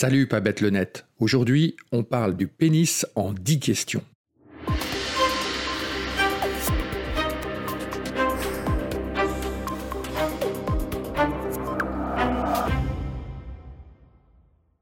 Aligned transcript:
Salut 0.00 0.26
pas 0.26 0.40
bête 0.40 0.62
le 0.62 0.70
net. 0.70 1.04
Aujourd'hui, 1.18 1.76
on 1.92 2.04
parle 2.04 2.34
du 2.34 2.46
pénis 2.46 3.04
en 3.16 3.34
10 3.34 3.60
questions. 3.60 4.02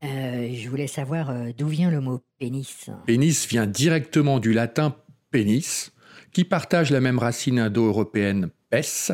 Euh, 0.05 0.53
je 0.55 0.69
voulais 0.69 0.87
savoir 0.87 1.31
euh, 1.31 1.51
d'où 1.59 1.67
vient 1.67 1.91
le 1.91 2.01
mot 2.01 2.23
pénis? 2.39 2.89
Pénis 3.05 3.49
vient 3.49 3.67
directement 3.67 4.39
du 4.39 4.53
latin 4.53 4.95
pénis, 5.33 5.91
qui 6.31 6.45
partage 6.45 6.93
la 6.93 7.01
même 7.01 7.19
racine 7.19 7.59
indo-européenne 7.59 8.51
pes 8.71 9.11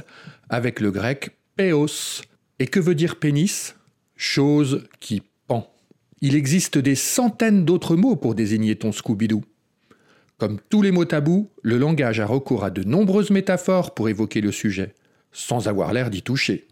avec 0.50 0.80
le 0.80 0.90
grec 0.90 1.38
péos. 1.56 2.20
Et 2.58 2.66
que 2.66 2.78
veut 2.78 2.94
dire 2.94 3.18
pénis? 3.18 3.74
Chose 4.16 4.86
qui. 5.00 5.22
Il 6.26 6.36
existe 6.36 6.78
des 6.78 6.94
centaines 6.94 7.66
d'autres 7.66 7.96
mots 7.96 8.16
pour 8.16 8.34
désigner 8.34 8.76
ton 8.76 8.92
Scooby-Doo. 8.92 9.42
Comme 10.38 10.58
tous 10.70 10.80
les 10.80 10.90
mots 10.90 11.04
tabous, 11.04 11.50
le 11.60 11.76
langage 11.76 12.18
a 12.18 12.24
recours 12.24 12.64
à 12.64 12.70
de 12.70 12.82
nombreuses 12.82 13.28
métaphores 13.28 13.92
pour 13.92 14.08
évoquer 14.08 14.40
le 14.40 14.50
sujet, 14.50 14.94
sans 15.32 15.68
avoir 15.68 15.92
l'air 15.92 16.08
d'y 16.08 16.22
toucher. 16.22 16.66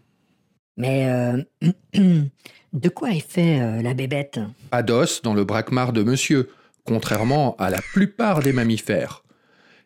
Mais 0.75 1.07
euh, 1.07 1.43
de 2.73 2.89
quoi 2.89 3.11
est 3.11 3.19
fait 3.19 3.61
euh, 3.61 3.83
la 3.83 3.93
bébête? 3.93 4.39
Pas 4.71 4.81
d'os 4.81 5.21
dans 5.21 5.35
le 5.35 5.43
braquemar 5.43 5.93
de 5.93 6.01
monsieur, 6.01 6.49
contrairement 6.83 7.55
à 7.57 7.69
la 7.69 7.79
plupart 7.93 8.41
des 8.41 8.53
mammifères. 8.53 9.23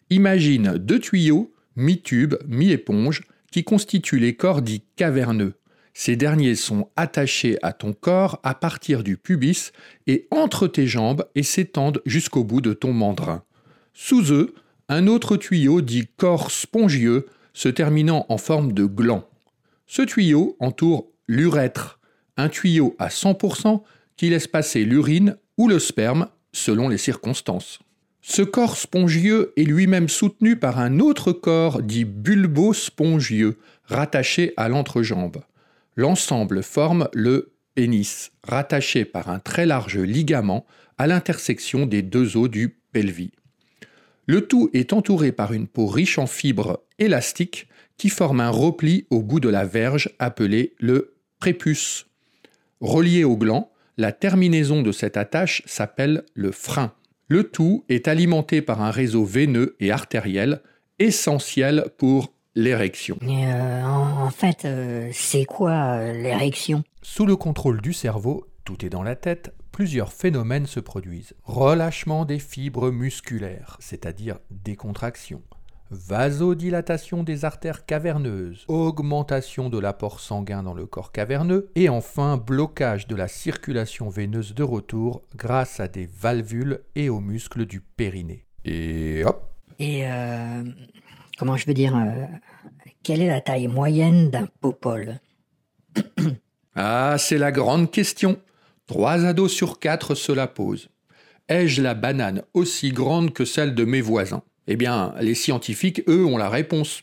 Imagine 0.09 0.77
deux 0.77 0.99
tuyaux, 0.99 1.53
mi-tube, 1.75 2.35
mi-éponge, 2.47 3.23
qui 3.51 3.65
constituent 3.65 4.19
les 4.19 4.33
corps 4.33 4.61
dits 4.61 4.85
caverneux. 4.95 5.55
Ces 5.99 6.15
derniers 6.15 6.53
sont 6.53 6.91
attachés 6.95 7.57
à 7.63 7.73
ton 7.73 7.91
corps 7.91 8.39
à 8.43 8.53
partir 8.53 9.01
du 9.01 9.17
pubis 9.17 9.71
et 10.05 10.27
entre 10.29 10.67
tes 10.67 10.85
jambes 10.85 11.25
et 11.33 11.41
s'étendent 11.41 12.03
jusqu'au 12.05 12.43
bout 12.43 12.61
de 12.61 12.73
ton 12.73 12.93
mandrin. 12.93 13.43
Sous 13.95 14.31
eux, 14.31 14.53
un 14.89 15.07
autre 15.07 15.37
tuyau 15.37 15.81
dit 15.81 16.07
corps 16.15 16.51
spongieux 16.51 17.25
se 17.53 17.67
terminant 17.67 18.27
en 18.29 18.37
forme 18.37 18.73
de 18.73 18.85
gland. 18.85 19.27
Ce 19.87 20.03
tuyau 20.03 20.55
entoure 20.59 21.07
l'urètre, 21.27 21.99
un 22.37 22.47
tuyau 22.47 22.95
à 22.99 23.07
100% 23.07 23.81
qui 24.17 24.29
laisse 24.29 24.45
passer 24.45 24.85
l'urine 24.85 25.35
ou 25.57 25.67
le 25.67 25.79
sperme 25.79 26.27
selon 26.53 26.89
les 26.89 26.99
circonstances. 26.99 27.79
Ce 28.21 28.43
corps 28.43 28.77
spongieux 28.77 29.51
est 29.57 29.63
lui-même 29.63 30.09
soutenu 30.09 30.57
par 30.57 30.77
un 30.77 30.99
autre 30.99 31.31
corps 31.31 31.81
dit 31.81 32.05
bulbo-spongieux, 32.05 33.57
rattaché 33.85 34.53
à 34.57 34.69
l'entrejambe. 34.69 35.37
L'ensemble 35.97 36.61
forme 36.61 37.09
le 37.13 37.53
pénis, 37.73 38.31
rattaché 38.43 39.03
par 39.03 39.29
un 39.29 39.39
très 39.39 39.65
large 39.65 39.97
ligament 39.97 40.65
à 40.99 41.07
l'intersection 41.07 41.87
des 41.87 42.03
deux 42.03 42.37
os 42.37 42.49
du 42.49 42.77
pelvis. 42.91 43.31
Le 44.27 44.47
tout 44.47 44.69
est 44.73 44.93
entouré 44.93 45.31
par 45.31 45.53
une 45.53 45.67
peau 45.67 45.87
riche 45.87 46.19
en 46.19 46.27
fibres 46.27 46.83
élastiques 46.99 47.67
qui 47.97 48.09
forme 48.09 48.41
un 48.41 48.51
repli 48.51 49.07
au 49.09 49.23
bout 49.23 49.39
de 49.39 49.49
la 49.49 49.65
verge 49.65 50.11
appelé 50.19 50.75
le 50.77 51.15
prépuce. 51.39 52.05
Relié 52.79 53.23
au 53.23 53.35
gland, 53.35 53.71
la 53.97 54.11
terminaison 54.11 54.83
de 54.83 54.91
cette 54.91 55.17
attache 55.17 55.63
s'appelle 55.65 56.23
le 56.35 56.51
frein. 56.51 56.93
Le 57.27 57.43
tout 57.43 57.85
est 57.89 58.07
alimenté 58.07 58.61
par 58.61 58.83
un 58.83 58.91
réseau 58.91 59.25
veineux 59.25 59.75
et 59.79 59.91
artériel 59.91 60.61
essentiel 60.99 61.85
pour 61.97 62.33
l'érection. 62.57 63.17
Mais, 63.21 63.53
euh, 63.53 63.85
en, 63.85 64.25
en 64.25 64.29
fait, 64.31 64.65
euh, 64.65 65.09
c'est 65.13 65.45
quoi 65.45 65.71
euh, 65.71 66.13
l'érection? 66.13 66.83
Sous 67.03 67.25
le 67.25 67.35
contrôle 67.35 67.81
du 67.81 67.93
cerveau, 67.93 68.47
tout 68.65 68.83
est 68.83 68.89
dans 68.89 69.03
la 69.03 69.15
tête, 69.15 69.53
plusieurs 69.71 70.11
phénomènes 70.11 70.65
se 70.65 70.79
produisent. 70.79 71.35
Relâchement 71.43 72.25
des 72.25 72.39
fibres 72.39 72.89
musculaires, 72.89 73.77
c'est-à-dire 73.79 74.39
décontraction. 74.49 75.41
Vasodilatation 75.91 77.23
des 77.23 77.45
artères 77.45 77.85
caverneuses, 77.85 78.65
augmentation 78.67 79.69
de 79.69 79.77
l'apport 79.77 80.19
sanguin 80.19 80.63
dans 80.63 80.73
le 80.73 80.85
corps 80.85 81.13
caverneux 81.13 81.69
et 81.75 81.87
enfin 81.87 82.35
blocage 82.35 83.07
de 83.07 83.15
la 83.15 83.29
circulation 83.29 84.09
veineuse 84.09 84.53
de 84.53 84.63
retour 84.63 85.21
grâce 85.37 85.79
à 85.79 85.87
des 85.87 86.05
valvules 86.07 86.81
et 86.95 87.07
aux 87.07 87.21
muscles 87.21 87.65
du 87.65 87.79
périnée. 87.79 88.45
Et 88.65 89.23
hop 89.23 89.49
Et 89.79 90.05
euh, 90.07 90.63
comment 91.37 91.55
je 91.55 91.65
veux 91.65 91.73
dire 91.73 91.95
euh, 91.95 92.25
Quelle 93.03 93.21
est 93.21 93.27
la 93.27 93.41
taille 93.41 93.67
moyenne 93.67 94.29
d'un 94.29 94.47
popole? 94.61 95.19
Ah, 96.79 97.15
c'est 97.17 97.39
la 97.39 97.51
grande 97.51 97.89
question. 97.89 98.37
Trois 98.85 99.25
ados 99.25 99.51
sur 99.51 99.79
quatre 99.79 100.13
se 100.13 100.31
la 100.31 100.45
posent. 100.45 100.89
Ai-je 101.49 101.81
la 101.81 101.95
banane 101.95 102.43
aussi 102.53 102.91
grande 102.91 103.33
que 103.33 103.45
celle 103.45 103.73
de 103.73 103.83
mes 103.83 103.99
voisins? 103.99 104.43
Eh 104.67 104.75
bien, 104.75 105.15
les 105.19 105.33
scientifiques, 105.33 106.03
eux, 106.07 106.23
ont 106.23 106.37
la 106.37 106.49
réponse. 106.49 107.01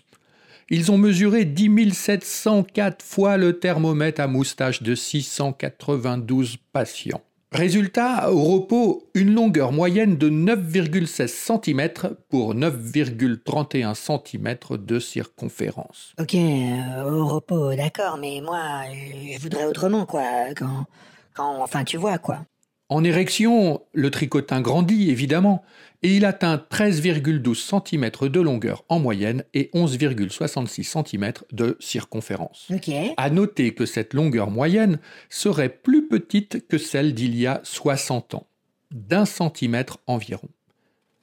Ils 0.71 0.93
ont 0.93 0.97
mesuré 0.97 1.45
10 1.45 1.93
704 1.93 3.05
fois 3.05 3.37
le 3.37 3.59
thermomètre 3.59 4.21
à 4.21 4.29
moustache 4.29 4.81
de 4.85 4.95
692 4.95 6.57
patients. 6.73 7.23
Résultat, 7.55 8.33
au 8.33 8.43
repos, 8.43 9.09
une 9.15 9.33
longueur 9.33 9.71
moyenne 9.71 10.17
de 10.17 10.29
9,16 10.29 11.29
cm 11.29 12.17
pour 12.29 12.53
9,31 12.53 13.95
cm 13.95 14.57
de 14.77 14.99
circonférence. 14.99 16.15
Ok, 16.19 16.35
euh, 16.35 17.05
au 17.09 17.29
repos, 17.29 17.77
d'accord, 17.77 18.19
mais 18.21 18.41
moi, 18.41 18.83
je 18.93 19.41
voudrais 19.41 19.67
autrement, 19.67 20.05
quoi. 20.05 20.25
Quand, 20.57 20.87
quand, 21.33 21.63
enfin, 21.63 21.85
tu 21.85 21.97
vois, 21.97 22.19
quoi. 22.19 22.41
En 22.91 23.03
érection, 23.03 23.81
le 23.95 24.11
tricotin 24.11 24.61
grandit 24.61 25.11
évidemment 25.11 25.65
et 26.03 26.17
il 26.17 26.27
atteint 26.27 26.63
13,12 26.71 27.55
cm 27.55 28.29
de 28.29 28.41
longueur 28.41 28.85
en 28.91 28.99
moyenne 28.99 29.43
et 29.55 29.71
11,66 29.73 30.85
cm 30.85 31.33
de 31.51 31.79
circonférence. 31.81 32.69
Ok. 32.71 32.91
À 33.17 33.31
noter 33.31 33.73
que 33.73 33.87
cette 33.87 34.13
longueur 34.13 34.51
moyenne 34.51 34.99
serait 35.31 35.71
plus 35.71 36.04
petite 36.19 36.69
que 36.69 36.79
celle 36.79 37.13
d'il 37.13 37.35
y 37.37 37.45
a 37.49 37.61
60 37.65 38.35
ans, 38.35 38.47
d'un 38.93 39.25
centimètre 39.25 39.99
environ. 40.07 40.49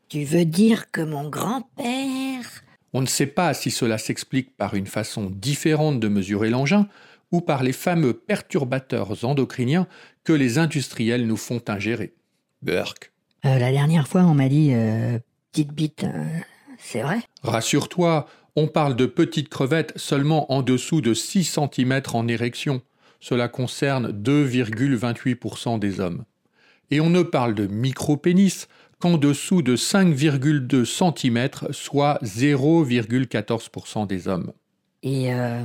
Tu 0.10 0.26
veux 0.26 0.44
dire 0.44 0.92
que 0.92 1.00
mon 1.00 1.30
grand-père 1.30 2.64
On 2.92 3.00
ne 3.00 3.06
sait 3.06 3.28
pas 3.28 3.54
si 3.54 3.72
cela 3.72 3.98
s'explique 3.98 4.58
par 4.58 4.74
une 4.74 4.88
façon 4.88 5.30
différente 5.30 6.02
de 6.02 6.10
mesurer 6.10 6.50
l'engin 6.50 6.90
ou 7.32 7.40
par 7.40 7.64
les 7.64 7.72
fameux 7.72 8.12
perturbateurs 8.14 9.24
endocriniens 9.24 9.88
que 10.26 10.34
les 10.34 10.58
industriels 10.58 11.26
nous 11.26 11.38
font 11.38 11.62
ingérer. 11.70 12.14
Burk. 12.62 13.14
Euh, 13.46 13.58
La 13.58 13.72
dernière 13.72 14.10
fois, 14.10 14.24
on 14.24 14.34
m'a 14.34 14.50
dit 14.50 14.72
euh, 14.74 15.20
petite 15.54 15.72
bite. 15.72 16.04
euh, 16.04 16.26
c'est 16.80 17.02
vrai 17.02 17.20
Rassure-toi, 17.44 18.28
on 18.58 18.68
parle 18.68 18.98
de 18.98 19.06
petites 19.06 19.48
crevettes 19.48 19.94
seulement 19.96 20.52
en 20.52 20.62
dessous 20.62 21.00
de 21.00 21.14
6 21.14 21.46
cm 21.46 22.02
en 22.14 22.28
érection. 22.28 22.82
Cela 23.22 23.48
concerne 23.48 24.12
2,28% 24.12 25.80
des 25.80 26.00
hommes. 26.00 26.26
Et 26.90 27.00
on 27.00 27.10
ne 27.10 27.22
parle 27.22 27.56
de 27.56 27.68
micro-pénis 27.68 28.68
qu'en 29.00 29.18
dessous 29.18 29.62
de 29.62 29.76
5,2 29.78 30.84
cm, 30.86 31.50
soit 31.72 32.20
0,14% 32.24 34.08
des 34.08 34.28
hommes. 34.28 34.52
Et 35.04 35.34
euh, 35.34 35.64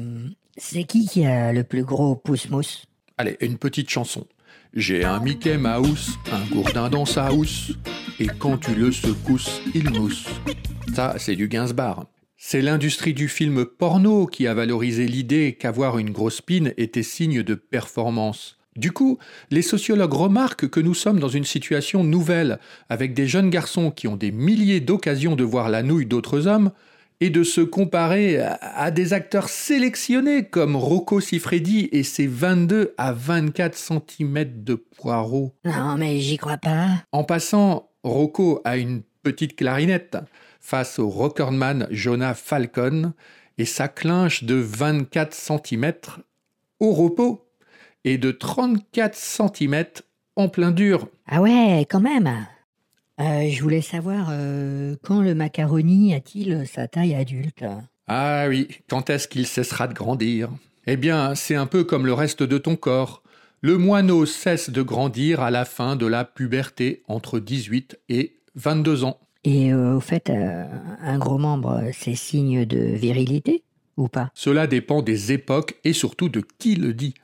c'est 0.56 0.84
qui 0.84 1.06
qui 1.06 1.26
a 1.26 1.52
le 1.52 1.64
plus 1.64 1.82
gros 1.82 2.14
pouce-mousse 2.14 2.86
Allez, 3.18 3.36
une 3.40 3.58
petite 3.58 3.90
chanson. 3.90 4.26
J'ai 4.74 5.04
un 5.04 5.20
Mickey 5.20 5.56
Mouse, 5.56 6.10
un 6.30 6.44
gourdin 6.54 6.90
dans 6.90 7.06
sa 7.06 7.32
housse, 7.32 7.72
et 8.20 8.26
quand 8.26 8.58
tu 8.58 8.74
le 8.74 8.92
secousses, 8.92 9.62
il 9.74 9.90
mousse. 9.90 10.26
Ça, 10.94 11.14
c'est 11.18 11.36
du 11.36 11.48
Gainsbar. 11.48 12.06
C'est 12.36 12.60
l'industrie 12.60 13.14
du 13.14 13.28
film 13.28 13.64
porno 13.64 14.26
qui 14.26 14.46
a 14.46 14.54
valorisé 14.54 15.06
l'idée 15.06 15.56
qu'avoir 15.58 15.98
une 15.98 16.10
grosse 16.10 16.40
pine 16.42 16.74
était 16.76 17.02
signe 17.02 17.42
de 17.42 17.54
performance. 17.54 18.58
Du 18.76 18.92
coup, 18.92 19.18
les 19.50 19.62
sociologues 19.62 20.12
remarquent 20.12 20.68
que 20.68 20.80
nous 20.80 20.92
sommes 20.92 21.18
dans 21.18 21.30
une 21.30 21.46
situation 21.46 22.04
nouvelle, 22.04 22.58
avec 22.90 23.14
des 23.14 23.26
jeunes 23.26 23.48
garçons 23.48 23.90
qui 23.90 24.06
ont 24.06 24.16
des 24.16 24.32
milliers 24.32 24.80
d'occasions 24.80 25.34
de 25.34 25.44
voir 25.44 25.70
la 25.70 25.82
nouille 25.82 26.04
d'autres 26.04 26.46
hommes, 26.46 26.72
et 27.20 27.30
de 27.30 27.42
se 27.42 27.62
comparer 27.62 28.38
à- 28.38 28.90
des 28.90 29.14
acteurs 29.14 29.48
sélectionnés 29.48 30.44
comme 30.44 30.76
Rocco 30.76 31.20
Siffredi 31.22 31.88
et 31.90 32.02
ses 32.02 32.26
22 32.26 32.92
à 32.98 33.14
24 33.14 33.74
cm 33.74 34.44
de 34.62 34.74
poireaux. 34.74 35.54
Non, 35.64 35.96
mais 35.96 36.20
j'y 36.20 36.36
crois 36.36 36.58
pas. 36.58 36.88
En 37.12 37.24
passant, 37.24 37.88
Rocco 38.04 38.60
a 38.66 38.76
une 38.76 39.00
petite 39.26 39.56
clarinette 39.56 40.16
face 40.60 41.00
au 41.00 41.10
recordman 41.10 41.88
Jonah 41.90 42.32
Falcon 42.32 43.12
et 43.58 43.64
sa 43.64 43.88
clinche 43.88 44.44
de 44.44 44.54
24 44.54 45.34
cm 45.34 45.92
au 46.78 46.92
repos 46.92 47.44
et 48.04 48.18
de 48.18 48.30
34 48.30 49.16
cm 49.16 49.84
en 50.36 50.48
plein 50.48 50.70
dur. 50.70 51.08
Ah 51.26 51.42
ouais, 51.42 51.84
quand 51.90 51.98
même. 51.98 52.46
Euh, 53.18 53.48
je 53.50 53.60
voulais 53.60 53.82
savoir 53.82 54.28
euh, 54.30 54.94
quand 55.02 55.22
le 55.22 55.34
macaroni 55.34 56.14
a-t-il 56.14 56.64
sa 56.68 56.86
taille 56.86 57.16
adulte? 57.16 57.64
Ah 58.06 58.44
oui, 58.48 58.68
quand 58.88 59.10
est-ce 59.10 59.26
qu'il 59.26 59.48
cessera 59.48 59.88
de 59.88 59.94
grandir? 59.94 60.50
Eh 60.86 60.96
bien, 60.96 61.34
c'est 61.34 61.56
un 61.56 61.66
peu 61.66 61.82
comme 61.82 62.06
le 62.06 62.12
reste 62.12 62.44
de 62.44 62.58
ton 62.58 62.76
corps. 62.76 63.24
Le 63.60 63.76
moineau 63.76 64.24
cesse 64.24 64.70
de 64.70 64.82
grandir 64.82 65.40
à 65.40 65.50
la 65.50 65.64
fin 65.64 65.96
de 65.96 66.06
la 66.06 66.24
puberté 66.24 67.02
entre 67.08 67.40
18 67.40 67.98
et 68.08 68.35
22 68.56 69.04
ans. 69.04 69.18
Et 69.44 69.72
euh, 69.72 69.96
au 69.96 70.00
fait, 70.00 70.28
euh, 70.28 70.64
un 71.00 71.18
gros 71.18 71.38
membre, 71.38 71.82
c'est 71.92 72.16
signe 72.16 72.64
de 72.64 72.78
virilité 72.78 73.62
ou 73.96 74.08
pas? 74.08 74.30
Cela 74.34 74.66
dépend 74.66 75.02
des 75.02 75.32
époques 75.32 75.76
et 75.84 75.92
surtout 75.92 76.28
de 76.28 76.42
qui 76.58 76.74
le 76.74 76.92
dit. 76.92 77.14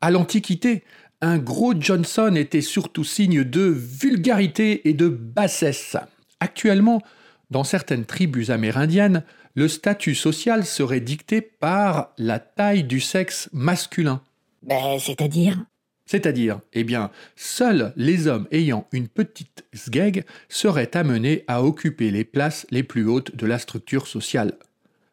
À 0.00 0.10
l'Antiquité, 0.10 0.84
un 1.22 1.38
gros 1.38 1.74
Johnson 1.78 2.34
était 2.36 2.60
surtout 2.60 3.04
signe 3.04 3.44
de 3.44 3.62
vulgarité 3.62 4.88
et 4.88 4.94
de 4.94 5.08
bassesse. 5.08 5.96
Actuellement, 6.40 7.02
dans 7.50 7.64
certaines 7.64 8.04
tribus 8.04 8.50
amérindiennes, 8.50 9.24
le 9.54 9.68
statut 9.68 10.14
social 10.14 10.64
serait 10.64 11.00
dicté 11.00 11.40
par 11.40 12.12
la 12.16 12.38
taille 12.38 12.84
du 12.84 13.00
sexe 13.00 13.48
masculin. 13.52 14.22
Ben, 14.62 14.98
c'est-à-dire? 14.98 15.64
C'est-à-dire, 16.10 16.58
eh 16.72 16.82
bien, 16.82 17.12
seuls 17.36 17.92
les 17.94 18.26
hommes 18.26 18.48
ayant 18.50 18.84
une 18.90 19.06
petite 19.06 19.64
sgeg 19.72 20.24
seraient 20.48 20.96
amenés 20.96 21.44
à 21.46 21.62
occuper 21.62 22.10
les 22.10 22.24
places 22.24 22.66
les 22.72 22.82
plus 22.82 23.06
hautes 23.06 23.36
de 23.36 23.46
la 23.46 23.60
structure 23.60 24.08
sociale. 24.08 24.54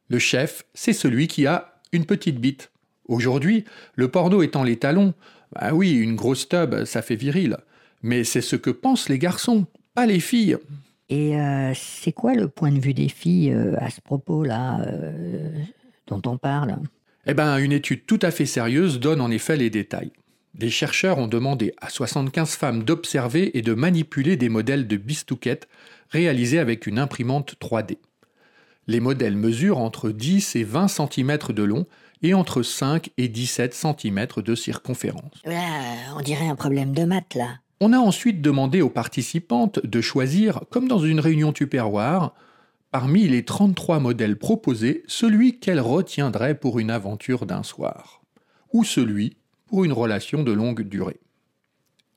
Le 0.10 0.18
chef, 0.18 0.64
c'est 0.74 0.94
celui 0.94 1.28
qui 1.28 1.46
a 1.46 1.76
une 1.92 2.08
petite 2.08 2.40
bite. 2.40 2.72
Aujourd'hui, 3.08 3.64
le 3.94 4.08
porno 4.08 4.42
étant 4.42 4.64
les 4.64 4.78
talons, 4.78 5.14
bah 5.54 5.70
oui, 5.72 5.92
une 5.92 6.16
grosse 6.16 6.50
tub, 6.50 6.84
ça 6.86 7.04
fait 7.04 7.16
viril. 7.16 7.58
Mais 8.02 8.24
c'est 8.24 8.42
ce 8.42 8.56
que 8.56 8.72
pensent 8.72 9.08
les 9.08 9.20
garçons, 9.20 9.68
pas 9.94 10.08
les 10.08 10.20
filles. 10.20 10.58
Et 11.10 11.40
euh, 11.40 11.74
c'est 11.76 12.12
quoi 12.12 12.34
le 12.34 12.48
point 12.48 12.72
de 12.72 12.80
vue 12.80 12.96
des 12.96 13.10
filles 13.10 13.54
euh, 13.54 13.76
à 13.78 13.92
ce 13.92 14.02
propos-là 14.02 14.82
euh, 14.88 15.52
dont 16.08 16.24
on 16.26 16.40
parle? 16.40 16.78
Eh 17.28 17.36
bien, 17.36 17.56
une 17.58 17.72
étude 17.72 18.08
tout 18.08 18.20
à 18.24 18.32
fait 18.32 18.48
sérieuse 18.48 19.00
donne 19.00 19.22
en 19.22 19.30
effet 19.30 19.58
les 19.58 19.70
détails. 19.70 20.12
Des 20.58 20.72
chercheurs 20.72 21.20
ont 21.20 21.28
demandé 21.28 21.74
à 21.80 21.90
75 21.90 22.56
femmes 22.56 22.84
d'observer 22.84 23.56
et 23.58 23.62
de 23.62 23.76
manipuler 23.76 24.38
des 24.38 24.50
modèles 24.50 24.88
de 24.88 24.98
bistouquettes 24.98 25.68
réalisés 26.10 26.58
avec 26.58 26.88
une 26.88 26.98
imprimante 26.98 27.56
3D. 27.62 28.00
Les 28.88 29.00
modèles 29.00 29.36
mesurent 29.36 29.78
entre 29.78 30.10
10 30.10 30.56
et 30.56 30.64
20 30.64 30.88
cm 30.88 31.38
de 31.50 31.64
long 31.64 31.86
et 32.24 32.34
entre 32.34 32.64
5 32.64 33.12
et 33.18 33.28
17 33.28 33.76
cm 33.76 34.28
de 34.38 34.56
circonférence. 34.56 35.44
on 35.46 36.22
dirait 36.22 36.48
un 36.48 36.56
problème 36.56 36.94
de 36.94 37.04
maths 37.04 37.36
là. 37.36 37.60
On 37.80 37.94
a 37.94 38.00
ensuite 38.00 38.42
demandé 38.42 38.82
aux 38.82 38.90
participantes 38.90 39.86
de 39.86 40.02
choisir, 40.02 40.62
comme 40.72 40.88
dans 40.88 40.98
une 40.98 41.20
réunion 41.20 41.54
tupperware, 41.54 42.34
parmi 42.90 43.28
les 43.28 43.46
33 43.46 44.00
modèles 44.00 44.40
proposés, 44.40 45.04
celui 45.06 45.60
qu'elles 45.60 45.80
retiendraient 45.80 46.56
pour 46.56 46.80
une 46.80 46.90
aventure 46.90 47.46
d'un 47.46 47.62
soir, 47.62 48.24
ou 48.74 48.84
celui 48.84 49.37
pour 49.68 49.84
une 49.84 49.94
relation 49.94 50.44
de 50.44 50.52
longue 50.52 50.82
durée. 50.82 51.20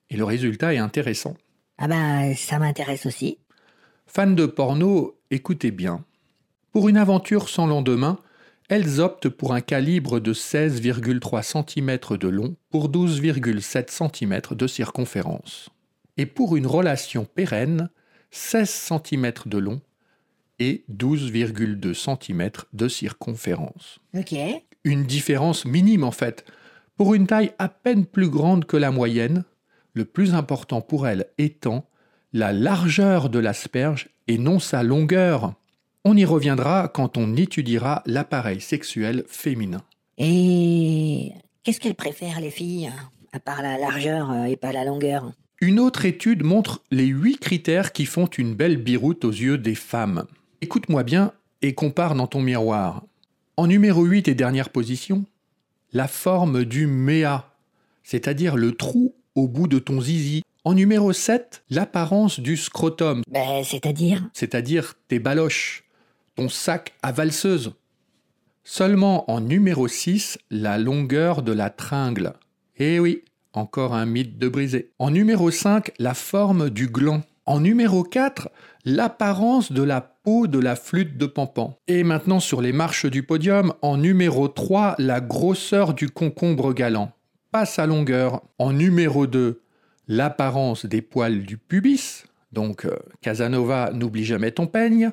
Et 0.08 0.16
le 0.16 0.24
résultat 0.24 0.74
est 0.74 0.78
intéressant. 0.78 1.34
Ah 1.78 1.88
ben, 1.88 2.34
ça 2.34 2.58
m'intéresse 2.58 3.06
aussi. 3.06 3.38
Fans 4.06 4.26
de 4.26 4.46
porno, 4.46 5.18
écoutez 5.30 5.70
bien. 5.70 6.04
Pour 6.72 6.88
une 6.88 6.96
aventure 6.96 7.48
sans 7.48 7.66
lendemain, 7.66 8.18
elles 8.68 9.00
optent 9.00 9.28
pour 9.28 9.52
un 9.52 9.60
calibre 9.60 10.20
de 10.20 10.32
16,3 10.32 11.42
cm 11.42 12.18
de 12.18 12.28
long 12.28 12.54
pour 12.70 12.88
12,7 12.88 13.90
cm 13.90 14.40
de 14.56 14.66
circonférence. 14.66 15.70
Et 16.16 16.26
pour 16.26 16.56
une 16.56 16.66
relation 16.66 17.24
pérenne, 17.24 17.90
16 18.30 18.92
cm 19.04 19.32
de 19.46 19.58
long 19.58 19.80
et 20.60 20.84
12,2 20.92 21.94
cm 21.94 22.50
de 22.72 22.88
circonférence. 22.88 23.98
Ok. 24.16 24.34
Une 24.84 25.04
différence 25.04 25.64
minime 25.64 26.04
en 26.04 26.12
fait. 26.12 26.44
Pour 27.00 27.14
une 27.14 27.26
taille 27.26 27.52
à 27.58 27.70
peine 27.70 28.04
plus 28.04 28.28
grande 28.28 28.66
que 28.66 28.76
la 28.76 28.90
moyenne, 28.90 29.44
le 29.94 30.04
plus 30.04 30.34
important 30.34 30.82
pour 30.82 31.08
elle 31.08 31.28
étant 31.38 31.86
la 32.34 32.52
largeur 32.52 33.30
de 33.30 33.38
l'asperge 33.38 34.10
et 34.28 34.36
non 34.36 34.58
sa 34.58 34.82
longueur. 34.82 35.54
On 36.04 36.14
y 36.14 36.26
reviendra 36.26 36.88
quand 36.88 37.16
on 37.16 37.36
étudiera 37.36 38.02
l'appareil 38.04 38.60
sexuel 38.60 39.24
féminin. 39.28 39.80
Et 40.18 41.32
qu'est-ce 41.62 41.80
qu'elles 41.80 41.94
préfèrent 41.94 42.42
les 42.42 42.50
filles, 42.50 42.92
à 43.32 43.40
part 43.40 43.62
la 43.62 43.78
largeur 43.78 44.30
euh, 44.30 44.44
et 44.44 44.56
pas 44.56 44.72
la 44.72 44.84
longueur? 44.84 45.32
Une 45.62 45.80
autre 45.80 46.04
étude 46.04 46.44
montre 46.44 46.82
les 46.90 47.06
huit 47.06 47.38
critères 47.38 47.92
qui 47.92 48.04
font 48.04 48.26
une 48.26 48.54
belle 48.54 48.76
biroute 48.76 49.24
aux 49.24 49.30
yeux 49.30 49.56
des 49.56 49.74
femmes. 49.74 50.26
Écoute-moi 50.60 51.02
bien 51.02 51.32
et 51.62 51.72
compare 51.72 52.14
dans 52.14 52.26
ton 52.26 52.42
miroir. 52.42 53.04
En 53.56 53.68
numéro 53.68 54.04
8 54.04 54.28
et 54.28 54.34
dernière 54.34 54.68
position, 54.68 55.24
la 55.92 56.08
forme 56.08 56.64
du 56.64 56.86
méa, 56.86 57.50
c'est-à-dire 58.02 58.56
le 58.56 58.72
trou 58.72 59.14
au 59.34 59.48
bout 59.48 59.68
de 59.68 59.78
ton 59.78 60.00
zizi. 60.00 60.42
En 60.64 60.74
numéro 60.74 61.12
7, 61.12 61.64
l'apparence 61.70 62.38
du 62.38 62.56
scrotum, 62.56 63.22
Ben, 63.30 63.62
c'est-à-dire? 63.64 64.28
c'est-à-dire 64.34 64.94
tes 65.08 65.18
baloches, 65.18 65.84
ton 66.36 66.48
sac 66.48 66.92
à 67.02 67.12
valseuse. 67.12 67.72
Seulement 68.62 69.30
en 69.30 69.40
numéro 69.40 69.88
6, 69.88 70.38
la 70.50 70.78
longueur 70.78 71.42
de 71.42 71.52
la 71.52 71.70
tringle. 71.70 72.34
Eh 72.78 73.00
oui, 73.00 73.24
encore 73.52 73.94
un 73.94 74.04
mythe 74.06 74.38
de 74.38 74.48
brisé. 74.48 74.90
En 74.98 75.10
numéro 75.10 75.50
5, 75.50 75.92
la 75.98 76.14
forme 76.14 76.68
du 76.70 76.86
gland. 76.88 77.22
En 77.46 77.60
numéro 77.60 78.04
4, 78.04 78.48
l'apparence 78.84 79.72
de 79.72 79.82
la 79.82 80.00
peau 80.00 80.46
de 80.46 80.58
la 80.58 80.76
flûte 80.76 81.16
de 81.16 81.26
pampan. 81.26 81.78
Et 81.88 82.04
maintenant 82.04 82.40
sur 82.40 82.60
les 82.60 82.72
marches 82.72 83.06
du 83.06 83.22
podium, 83.22 83.74
en 83.82 83.96
numéro 83.96 84.48
3, 84.48 84.96
la 84.98 85.20
grosseur 85.20 85.94
du 85.94 86.10
concombre 86.10 86.72
galant. 86.72 87.12
Pas 87.50 87.66
sa 87.66 87.86
longueur. 87.86 88.42
En 88.58 88.72
numéro 88.72 89.26
2, 89.26 89.62
l'apparence 90.06 90.86
des 90.86 91.02
poils 91.02 91.42
du 91.42 91.56
pubis. 91.56 92.24
Donc 92.52 92.84
euh, 92.84 92.96
Casanova, 93.20 93.90
n'oublie 93.92 94.24
jamais 94.24 94.52
ton 94.52 94.66
peigne. 94.66 95.10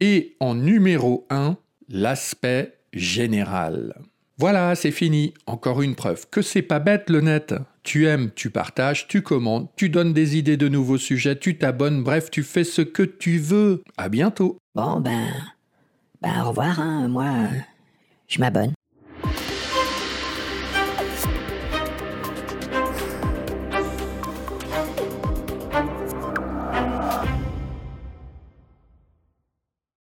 Et 0.00 0.36
en 0.40 0.54
numéro 0.54 1.26
1, 1.30 1.56
l'aspect 1.88 2.78
général. 2.92 3.94
Voilà, 4.38 4.74
c'est 4.74 4.90
fini. 4.90 5.32
Encore 5.46 5.80
une 5.80 5.94
preuve 5.94 6.28
que 6.30 6.42
c'est 6.42 6.62
pas 6.62 6.78
bête 6.78 7.08
le 7.08 7.22
net. 7.22 7.54
Tu 7.86 8.08
aimes, 8.08 8.32
tu 8.34 8.50
partages, 8.50 9.06
tu 9.06 9.22
commandes, 9.22 9.68
tu 9.76 9.88
donnes 9.88 10.12
des 10.12 10.36
idées 10.36 10.56
de 10.56 10.66
nouveaux 10.66 10.98
sujets, 10.98 11.38
tu 11.38 11.56
t'abonnes, 11.56 12.02
bref, 12.02 12.32
tu 12.32 12.42
fais 12.42 12.64
ce 12.64 12.82
que 12.82 13.04
tu 13.04 13.38
veux. 13.38 13.84
À 13.96 14.08
bientôt. 14.08 14.58
Bon, 14.74 14.98
ben. 14.98 15.28
Ben, 16.20 16.42
au 16.42 16.48
revoir, 16.48 16.80
hein. 16.80 17.06
Moi, 17.06 17.26
je 18.26 18.40
m'abonne. 18.40 18.75